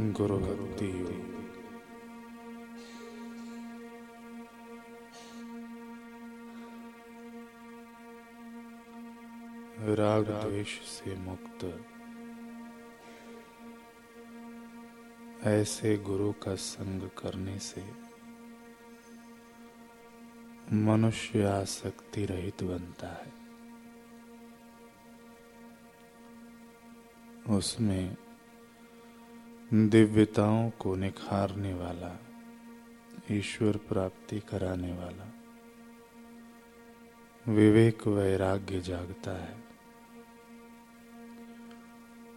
गुरु 0.00 0.38
भक्ति 0.38 0.90
राग 9.94 10.24
द्वेष 10.24 10.80
से 10.80 11.14
मुक्त। 11.16 11.84
ऐसे 15.46 15.96
गुरु 15.96 16.32
का 16.32 16.54
संग 16.54 17.02
करने 17.02 17.58
से 17.58 17.84
मनुष्य 20.72 21.44
आसक्ति 21.44 22.24
रहित 22.26 22.62
बनता 22.62 23.08
है। 23.08 23.38
उसमें 27.56 28.16
दिव्यताओं 29.74 30.70
को 30.70 30.94
निखारने 30.94 31.74
वाला, 31.74 32.20
ईश्वर 33.30 33.76
प्राप्ति 33.76 34.40
कराने 34.40 34.92
वाला। 34.92 35.34
विवेक 37.48 38.06
वैराग्य 38.06 38.80
जागता 38.80 39.30
है। 39.30 39.64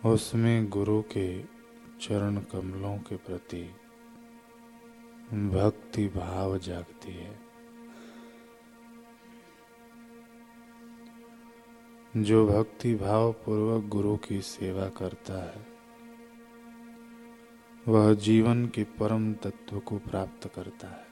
उसमें 0.06 0.70
गुरु 0.70 1.02
के 1.02 1.44
चरण 2.02 2.38
कमलों 2.38 2.98
के 2.98 3.18
प्रति 3.18 3.64
भक्ति 5.34 6.08
भाव 6.08 6.58
जागती 6.58 7.12
है। 7.12 7.40
जो 12.18 12.48
भक्ति 12.48 12.96
भाव 12.96 13.34
पूर्वक 13.34 13.86
गुरु 13.86 14.18
की 14.18 14.42
सेवा 14.42 14.90
करता 14.90 15.44
है 15.44 15.71
वह 17.88 18.14
जीवन 18.16 18.66
के 18.66 18.84
परम 19.00 19.34
तत्व 19.34 19.80
को 19.80 19.98
प्राप्त 19.98 20.48
करता 20.56 20.88
है। 20.88 21.12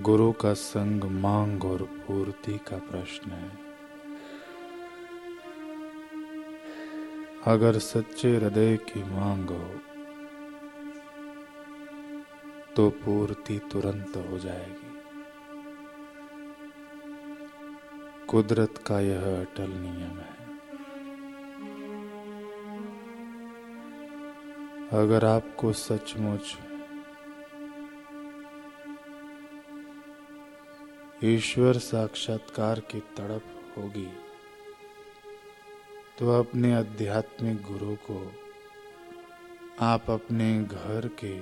गुरु 0.00 0.32
का 0.32 0.52
संग 0.54 1.04
मांग 1.04 1.64
और 1.64 1.82
पूर्ति 1.82 2.58
का 2.68 2.78
प्रश्न 2.78 3.30
है। 3.30 3.50
अगर 7.46 7.78
सच्चे 7.78 8.36
हृदय 8.36 8.76
की 8.76 9.02
मांग 9.04 9.48
हो 9.48 9.68
तो 12.76 12.88
पूर्ति 12.90 13.58
तुरंत 13.72 14.16
हो 14.30 14.38
जाएगी। 14.38 14.94
कुदरत 18.26 18.74
का 18.86 19.00
यह 19.00 19.40
अटल 19.40 19.70
नियम 19.70 20.18
है। 20.18 20.35
अगर 24.92 25.24
आपको 25.24 25.72
सचमुच 25.72 26.58
ईश्वर 31.24 31.78
साक्षात्कार 31.78 32.80
की 32.80 33.00
तड़प 33.00 33.74
होगी 33.78 34.06
तो 36.18 36.30
अपने 36.40 36.74
आध्यात्मिक 36.74 37.62
गुरु 37.62 37.96
को 37.96 38.32
आप 39.80 40.10
अपने 40.10 40.64
घर 40.64 41.10
के 41.24 41.40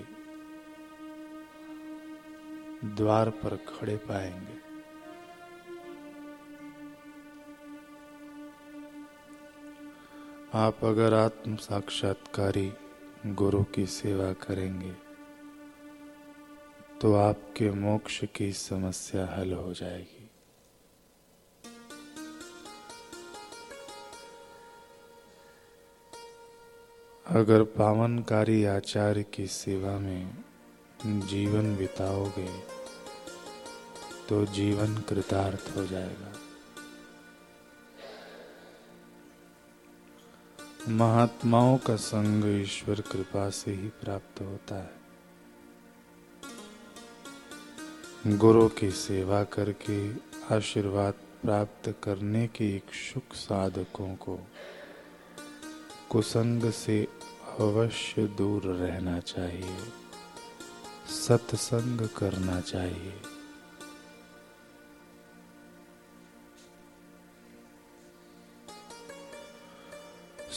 द्वार 2.88 3.30
पर 3.30 3.56
खड़े 3.56 3.96
पाएँगे। 3.96 4.64
आप 10.54 10.84
अगर 10.84 11.14
आत्म 11.14 11.56
साक्षात्कारी 11.56 12.72
गुरु 13.26 13.62
की 13.64 13.86
सेवा 13.86 14.32
करेंगे 14.32 14.90
तो 17.00 17.14
आपके 17.14 17.70
मोक्ष 17.70 18.24
की 18.34 18.52
समस्या 18.52 19.24
हल 19.26 19.52
हो 19.52 19.72
जाएगी। 19.72 20.30
अगर 27.26 27.62
पावनकारी 27.62 28.64
आचार्य 28.64 29.22
की 29.22 29.46
सेवा 29.46 29.98
में 29.98 30.44
जीवन 31.06 31.76
बिताओगे 31.76 32.48
तो 34.28 34.44
जीवन 34.46 34.96
कृतार्थ 34.98 35.76
हो 35.76 35.86
जाएगा। 35.86 36.32
महात्माओं 40.88 41.76
का 41.78 41.96
संग 41.96 42.44
ईश्वर 42.62 43.00
कृपा 43.00 43.50
से 43.50 43.70
ही 43.70 43.88
प्राप्त 43.88 44.40
होता 44.40 44.74
है। 44.76 44.92
गुरु 48.36 48.68
की 48.68 48.90
सेवा 48.90 49.44
करके 49.44 49.96
आशीर्वाद 50.54 51.14
प्राप्त 51.42 51.94
करने 52.02 52.46
के 52.46 52.76
इच्छुक 52.76 53.34
साधकों 53.34 54.14
को 54.14 54.38
कुसंग 56.10 56.70
से 56.70 57.08
अवश्य 57.60 58.26
दूर 58.26 58.62
रहना 58.64 59.20
चाहिए, 59.20 59.76
सत्संग 61.08 62.08
करना 62.08 62.60
चाहिए। 62.60 63.12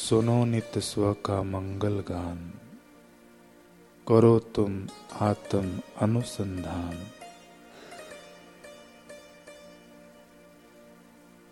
सुनो 0.09 0.45
नित्य 0.45 0.81
स्व 0.81 1.13
का 1.13 1.43
मंगल 1.43 1.93
गान। 1.93 2.53
करो 4.07 4.39
तुम 4.39 4.87
आत्म 5.21 5.81
अनुसंधान। 6.01 7.07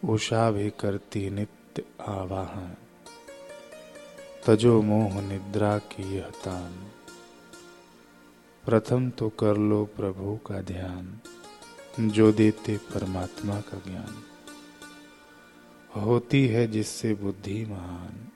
उषा 0.09 0.51
भी 0.51 0.69
करती 0.69 1.29
नित्य 1.29 1.83
आवाहन। 2.01 2.75
तजो 4.45 4.81
मोह 4.81 5.21
निद्रा 5.21 5.77
की 5.77 6.15
यह 6.15 6.29
तान। 6.45 6.91
प्रथम 8.65 9.09
तो 9.09 9.29
कर 9.29 9.57
लो 9.57 9.85
प्रभु 9.85 10.37
का 10.37 10.61
ध्यान, 10.61 11.19
जो 12.09 12.31
देते 12.31 12.77
परमात्मा 12.77 13.61
का 13.61 13.81
ज्ञान। 13.91 14.23
होती 16.01 16.47
है 16.47 16.67
जिससे 16.67 17.13
बुद्धि 17.13 17.65
महान। 17.65 18.31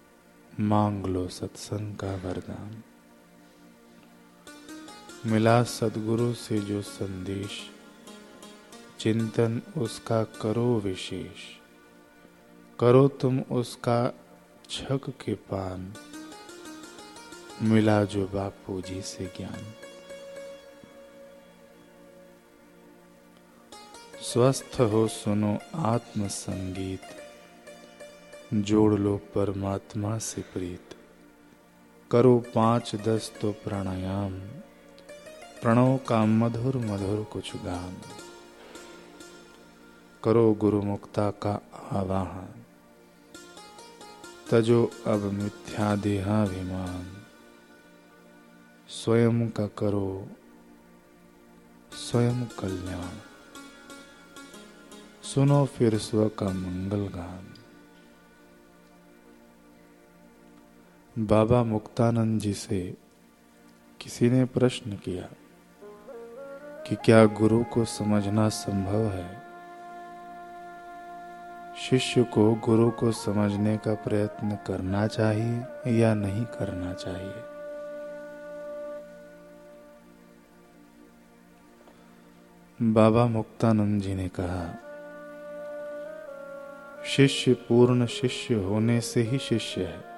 मांग 0.59 1.05
लो 1.05 1.27
सत्संग 1.27 1.95
का 1.95 2.15
वरदान। 2.15 2.83
मिला 5.25 5.63
सदगुरु 5.63 6.33
से 6.33 6.59
जो 6.59 6.81
संदेश, 6.81 7.69
चिंतन 8.99 9.61
उसका 9.77 10.23
करो 10.23 10.79
विशेष। 10.79 11.55
करो 12.79 13.07
तुम 13.07 13.39
उसका 13.39 14.13
छक 14.69 15.09
के 15.09 15.33
पान। 15.33 15.93
मिला 17.61 18.03
जो 18.03 18.25
बापू 18.27 18.81
जी 18.81 19.01
से 19.01 19.25
ज्ञान। 19.37 19.73
स्वस्थ 24.21 24.81
हो 24.81 25.07
सुनो 25.07 25.59
आत्म 25.75 26.27
संगीत 26.27 27.28
जोड़ 28.53 28.95
लो 28.95 29.17
परमात्मा 29.17 30.17
से 30.17 30.41
प्रीत। 30.41 30.95
करो 32.11 32.43
पाँच 32.55 32.95
दस 32.95 33.33
तो 33.41 33.51
प्राणायाम। 33.51 34.39
प्रणव 35.61 35.99
का 36.07 36.25
मधुर 36.25 36.77
मधुर 36.77 37.23
कुछ 37.23 37.55
गान। 37.55 37.97
करो 40.23 40.53
गुरु 40.53 40.81
मुक्ता 40.81 41.31
का 41.31 41.61
आवाहन। 41.91 42.63
तजो 44.51 44.91
अब 45.07 45.19
मिथ्या 45.19 45.95
देहाभिमान। 45.95 47.17
स्वयं 48.89 49.49
का 49.49 49.67
करो 49.67 50.27
स्वयं 51.91 52.45
कल्याण। 52.45 53.15
सुनो 55.23 55.65
फिर 55.65 55.97
स्व 55.97 56.29
का 56.29 56.45
मंगल 56.45 57.07
गान। 57.07 57.58
बाबा 61.19 61.63
मुक्तानंद 61.63 62.41
जी 62.41 62.53
से 62.53 62.97
किसी 64.01 64.29
ने 64.29 64.45
प्रश्न 64.45 64.91
किया 64.91 65.29
कि 66.87 66.95
क्या 66.95 67.25
गुरु 67.25 67.63
को 67.63 67.85
समझना 67.85 68.49
संभव 68.49 69.05
है? 69.05 69.41
शिष्य 71.77 72.23
को 72.23 72.55
गुरु 72.55 72.91
को 72.91 73.11
समझने 73.11 73.77
का 73.77 73.93
प्रयत्न 73.93 74.57
करना 74.67 75.07
चाहिए 75.07 75.63
या 75.99 76.13
नहीं 76.13 76.45
करना 76.45 76.93
चाहिए? 76.93 77.43
बाबा 82.81 83.25
मुक्तानंद 83.25 84.01
जी 84.01 84.15
ने 84.15 84.29
कहा, 84.39 84.79
शिष्य 87.05 87.53
पूर्ण 87.53 88.05
शिष्य 88.05 88.53
होने 88.55 89.01
से 89.01 89.21
ही 89.21 89.37
शिष्य 89.37 89.83
है। 89.83 90.08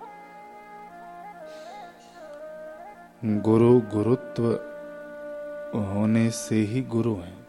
गुरु 3.26 3.80
गुरुत्व 3.80 4.44
होने 5.80 6.30
से 6.30 6.56
ही 6.56 6.82
गुरु 6.82 7.16
है। 7.16 7.48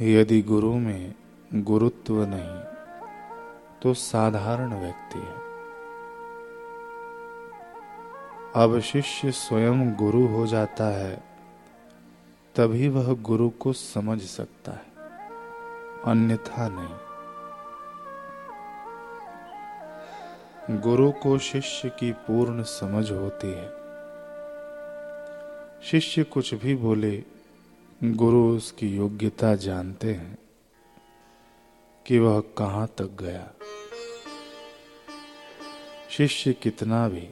यदि 0.00 0.42
गुरु 0.42 0.74
में 0.74 1.14
गुरुत्व 1.54 2.24
नहीं 2.28 2.60
तो 3.82 3.94
साधारण 3.94 4.80
व्यक्ति 4.80 5.18
है। 5.18 5.36
अब 8.64 8.80
शिष्य 8.80 9.30
स्वयं 9.32 9.94
गुरु 9.94 10.26
हो 10.26 10.46
जाता 10.46 10.84
है, 10.84 11.24
तभी 12.56 12.88
वह 12.88 13.14
गुरु 13.14 13.50
को 13.50 13.72
समझ 13.72 14.22
सकता 14.22 14.72
है। 14.72 14.86
अन्यथा 16.04 16.68
नहीं। 16.68 17.05
गुरु 20.70 21.12
को 21.12 21.38
शिष्य 21.38 21.88
की 21.88 22.12
पूर्ण 22.12 22.62
समझ 22.62 23.10
होती 23.10 23.46
है। 23.46 23.68
शिष्य 25.82 26.24
कुछ 26.24 26.54
भी 26.54 26.74
बोले, 26.74 27.24
गुरु 28.04 28.56
उसकी 28.56 28.88
योग्यता 28.96 29.54
जानते 29.54 30.12
हैं 30.14 30.38
कि 32.06 32.18
वह 32.18 32.40
कहाँ 32.40 32.86
तक 32.98 33.16
गया। 33.20 33.50
शिष्य 36.10 36.52
कितना 36.52 37.08
भी 37.08 37.28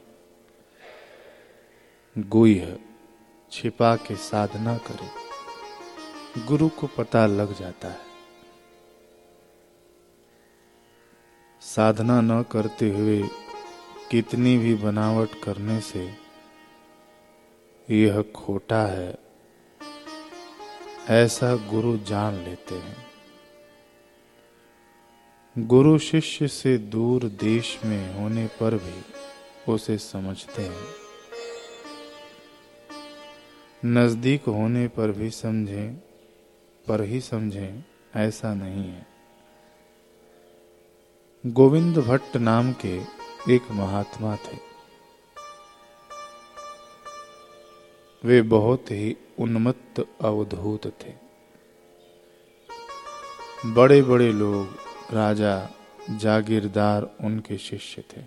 गुह 2.17 2.77
छिपा 3.51 3.95
के 3.95 4.15
साधना 4.15 4.77
करे, 4.77 5.09
गुरु 6.45 6.69
को 6.69 6.87
पता 6.87 7.25
लग 7.25 7.59
जाता 7.59 7.87
है। 7.87 8.04
साधना 11.75 12.21
न 12.21 12.43
करते 12.43 12.89
हुए 12.89 13.23
कितनी 14.11 14.57
भी 14.57 14.75
बनावट 14.75 15.29
करने 15.43 15.81
से 15.81 16.13
यह 17.91 18.21
खोटा 18.21 18.81
है। 18.85 19.17
ऐसा 21.09 21.55
गुरु 21.55 21.97
जान 21.97 22.33
लेते 22.33 22.75
हैं। 22.75 22.97
गुरु 25.57 25.97
शिष्य 25.97 26.47
से 26.47 26.77
दूर 26.77 27.23
देश 27.23 27.79
में 27.85 28.15
होने 28.15 28.47
पर 28.47 28.75
भी 28.75 29.03
उसे 29.71 29.97
समझते 29.97 30.61
हैं। 30.61 30.87
नज़दीक 33.85 34.43
होने 34.43 34.87
पर 34.87 35.11
भी 35.11 35.29
समझें, 35.29 35.95
पर 36.87 37.01
ही 37.01 37.21
समझें, 37.21 37.83
ऐसा 38.15 38.53
नहीं 38.53 38.83
है। 38.83 39.14
गोविंद 41.47 41.97
भट्ट 41.97 42.37
नाम 42.37 42.73
के 42.73 43.01
एक 43.49 43.71
महात्मा 43.71 44.35
थे। 44.35 44.57
वे 48.23 48.41
बहुत 48.41 48.91
ही 48.91 49.17
उन्मत्त 49.39 50.05
अवधूत 50.21 50.85
थे। 50.87 51.13
बड़े 53.65 54.01
बड़े 54.01 54.33
लोग, 54.33 54.67
राजा, 55.11 55.69
जागीरदार 56.09 57.17
उनके 57.21 57.57
शिष्य 57.57 58.01
थे। 58.01 58.21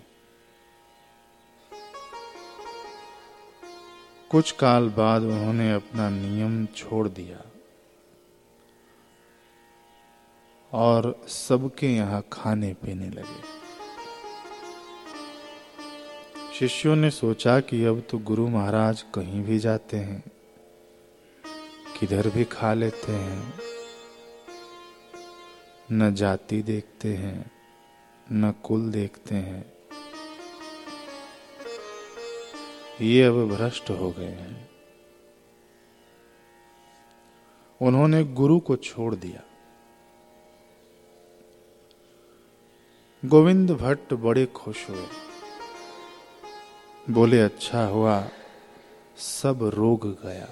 कुछ 4.31 4.51
काल 4.51 4.89
बाद 4.89 5.21
उन्होंने 5.21 5.73
अपना 5.73 6.09
नियम 6.09 6.65
छोड़ 6.65 7.07
दिया। 7.07 7.58
और 10.73 11.25
सबके 11.27 11.87
यहाँ 11.87 12.23
खाने 12.33 12.73
पीने 12.73 13.09
लगे। 13.09 13.57
शिष्यों 16.59 16.95
ने 16.95 17.09
सोचा 17.09 17.59
कि 17.59 17.83
अब 17.85 18.01
तो 18.09 18.17
गुरु 18.17 18.47
महाराज 18.47 19.01
कहीं 19.15 19.43
भी 19.43 19.59
जाते 19.59 19.97
हैं, 19.97 20.23
किधर 21.99 22.29
भी 22.29 22.43
खा 22.43 22.73
लेते 22.73 23.11
हैं, 23.11 23.53
न 25.91 26.13
जाति 26.15 26.61
देखते 26.61 27.13
हैं, 27.15 27.51
न 28.31 28.51
कुल 28.63 28.89
देखते 28.91 29.35
हैं। 29.35 29.65
ये 33.01 33.23
अब 33.23 33.47
भ्रष्ट 33.47 33.89
हो 33.89 34.11
गए 34.11 34.25
हैं। 34.25 34.69
उन्होंने 37.81 38.23
गुरु 38.23 38.59
को 38.59 38.75
छोड़ 38.75 39.15
दिया। 39.15 39.43
गोविंद 43.25 43.71
भट्ट 43.71 44.13
बड़े 44.13 44.45
खुश 44.45 44.89
हुए। 44.89 45.05
बोले 47.09 47.41
अच्छा 47.41 47.85
हुआ, 47.85 48.29
सब 49.17 49.71
रोग 49.73 50.23
गया। 50.23 50.47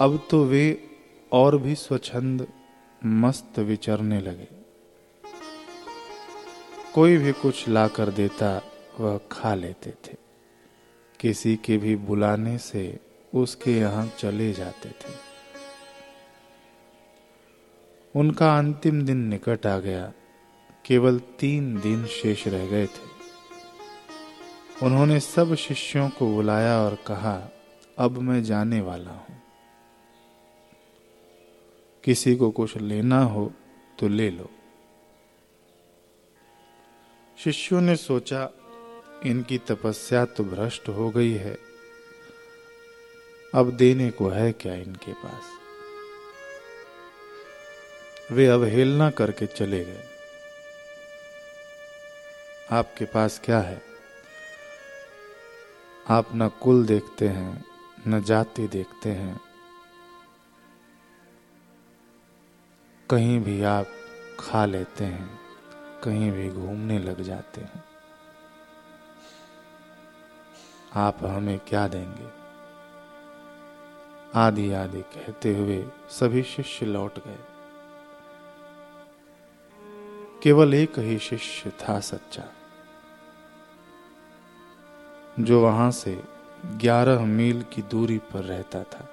अब 0.00 0.26
तो 0.30 0.44
वे 0.44 0.90
और 1.32 1.58
भी 1.58 1.74
स्वच्छंद 1.74 2.46
मस्त 3.04 3.58
विचरने 3.58 4.20
लगे। 4.20 4.48
कोई 6.94 7.16
भी 7.16 7.32
कुछ 7.32 7.68
लाकर 7.68 8.10
देता, 8.10 8.62
वह 9.00 9.20
खा 9.32 9.54
लेते 9.54 9.90
थे। 9.90 10.16
किसी 11.20 11.56
के 11.56 11.76
भी 11.76 11.96
बुलाने 11.96 12.58
से 12.58 13.00
उसके 13.34 13.78
यहाँ 13.78 14.08
चले 14.18 14.52
जाते 14.52 14.88
थे। 14.88 15.29
उनका 18.16 18.58
अंतिम 18.58 19.02
दिन 19.02 19.16
निकट 19.16 19.66
आ 19.66 19.78
गया। 19.78 20.12
केवल 20.86 21.18
तीन 21.18 21.80
दिन 21.80 22.06
शेष 22.06 22.48
रह 22.48 22.66
गए 22.66 22.86
थे। 22.86 23.10
उन्होंने 24.86 25.20
सब 25.20 25.54
शिष्यों 25.54 26.08
को 26.08 26.34
बुलाया 26.34 26.78
और 26.78 26.94
कहा, 26.94 27.52
अब 27.98 28.18
मैं 28.18 28.42
जाने 28.42 28.80
वाला 28.80 29.10
हूँ। 29.10 29.42
किसी 32.04 32.36
को 32.36 32.50
कुछ 32.50 32.76
लेना 32.76 33.22
हो 33.22 33.52
तो 33.98 34.08
ले 34.08 34.30
लो। 34.30 34.50
शिष्यों 37.38 37.80
ने 37.80 37.96
सोचा, 37.96 38.50
इनकी 39.26 39.58
तपस्या 39.58 40.24
तो 40.24 40.44
भ्रष्ट 40.44 40.88
हो 40.88 41.10
गई 41.10 41.32
है। 41.32 41.58
अब 43.54 43.70
देने 43.70 44.10
को 44.10 44.28
है 44.28 44.52
क्या 44.52 44.74
इनके 44.74 45.12
पास? 45.12 45.59
वे 48.32 48.46
अवहेलना 48.46 49.10
करके 49.10 49.46
चले 49.46 49.84
गए। 49.84 50.04
आपके 52.72 53.04
पास 53.04 53.40
क्या 53.44 53.58
है? 53.58 53.82
आप 56.08 56.28
न 56.34 56.48
कुल 56.48 56.86
देखते 56.86 57.28
हैं, 57.28 57.64
न 58.08 58.22
जाति 58.22 58.68
देखते 58.68 59.08
हैं। 59.08 59.40
कहीं 63.10 63.40
भी 63.40 63.62
आप 63.62 63.86
खा 64.40 64.66
लेते 64.66 65.04
हैं, 65.04 65.40
कहीं 66.04 66.32
भी 66.32 66.50
घूमने 66.50 66.98
लग 66.98 67.20
जाते 67.20 67.60
हैं। 67.60 67.84
आप 70.94 71.24
हमें 71.24 71.58
क्या 71.58 71.88
देंगे? 71.88 72.28
आदि 74.34 74.72
आदि 74.72 75.02
कहते 75.02 75.56
हुए 75.56 75.86
सभी 76.10 76.42
शिष्य 76.42 76.86
लौट 76.86 77.18
गए। 77.18 77.59
केवल 80.42 80.74
एक 80.74 80.98
ही 80.98 81.18
शिष्य 81.18 81.70
था 81.70 82.00
सच्चा, 82.00 82.44
जो 85.40 85.60
वहाँ 85.60 85.90
से 85.90 86.24
ग्यारह 86.66 87.20
मील 87.20 87.62
की 87.62 87.82
दूरी 87.82 88.18
पर 88.18 88.44
रहता 88.44 88.82
था। 88.82 89.08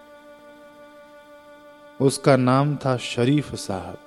उसका 2.02 2.38
नाम 2.38 2.76
था 2.76 2.98
शरीफ 2.98 3.56
साहब। 3.56 4.04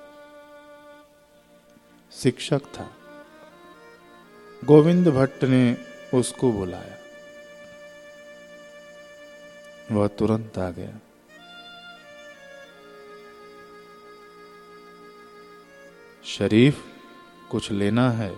शिक्षक 2.11 2.61
था। 2.79 2.89
गोविंद 4.65 5.07
भट्ट 5.07 5.43
ने 5.43 5.77
उसको 6.13 6.51
बुलाया। 6.51 6.97
वह 9.91 10.07
तुरंत 10.07 10.57
आ 10.57 10.69
गया। 10.69 10.93
शरीफ 16.25 16.90
कुछ 17.51 17.71
लेना 17.71 18.11
है, 18.11 18.37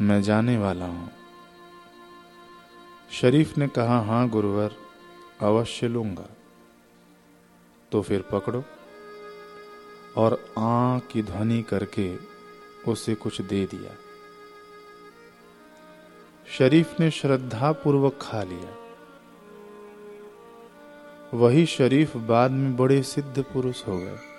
मैं 0.00 0.22
जाने 0.22 0.58
वाला 0.58 0.86
हूँ। 0.86 1.10
शरीफ 3.12 3.58
ने 3.58 3.68
कहा, 3.68 4.00
हाँ, 4.00 4.28
गुरुवर, 4.28 4.70
अवश्य 5.40 5.88
लूँगा। 5.88 6.28
तो 7.92 8.02
फिर 8.02 8.22
पकड़ो 8.22 8.64
और 10.16 10.54
आ 10.58 10.98
की 10.98 11.22
ध्वनि 11.22 11.62
करके 11.62 12.16
उसे 12.88 13.14
कुछ 13.14 13.40
दे 13.40 13.66
दिया। 13.66 13.90
शरीफ 16.58 17.00
ने 17.00 17.10
श्रद्धा 17.10 17.72
पूर्वक 17.72 18.18
खा 18.22 18.42
लिया। 18.42 18.76
वही 21.34 21.66
शरीफ 21.66 22.16
बाद 22.16 22.50
में 22.50 22.76
बड़े 22.76 23.02
सिद्ध 23.02 23.42
पुरुष 23.42 23.88
हो 23.88 23.98
गए। 23.98 24.33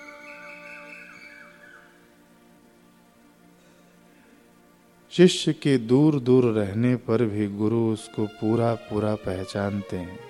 शिष्य 5.16 5.52
के 5.52 5.78
दूर 5.78 6.20
दूर 6.20 6.44
रहने 6.44 6.96
पर 6.96 7.24
भी 7.24 7.46
गुरु 7.46 7.92
उसको 7.92 8.26
पूरा 8.26 8.74
पूरा 8.74 9.14
पहचानते 9.14 9.96
हैं। 9.96 10.20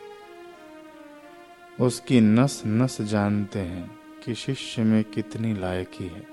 उसकी 1.81 2.21
नस 2.21 2.63
नस 2.67 3.01
जानते 3.01 3.59
हैं 3.59 3.99
कि 4.25 4.35
शिष्य 4.35 4.83
में 4.83 5.05
कितनी 5.05 5.55
लायकी 5.55 6.05
है। 6.05 6.27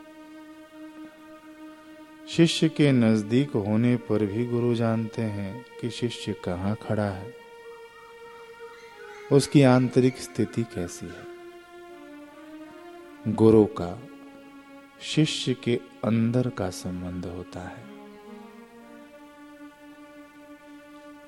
शिष्य 2.30 2.70
के 2.70 2.92
नज़दीक 2.92 3.52
होने 3.52 3.96
पर 3.96 4.26
भी 4.26 4.46
गुरु 4.46 4.76
जानते 4.76 5.22
हैं 5.22 5.66
कि 5.82 5.90
शिष्य 5.90 6.34
कहाँ 6.34 6.78
खड़ा 6.88 7.10
है। 7.10 7.36
उसकी 9.32 9.62
आंतरिक 9.62 10.18
स्थिति 10.18 10.64
कैसी 10.64 11.06
है। 11.06 11.26
गुरु 13.34 13.66
का, 13.66 14.00
शिष्य 15.02 15.54
के 15.54 15.80
अंदर 16.04 16.50
का 16.50 16.70
संबंध 16.70 17.26
होता 17.26 17.60
है। 17.60 17.93